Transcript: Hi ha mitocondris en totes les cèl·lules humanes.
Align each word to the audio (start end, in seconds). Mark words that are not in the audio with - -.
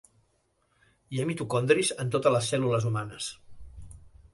Hi 1.11 1.21
ha 1.21 1.27
mitocondris 1.33 1.95
en 2.05 2.13
totes 2.17 2.37
les 2.37 2.53
cèl·lules 2.55 2.89
humanes. 2.93 3.31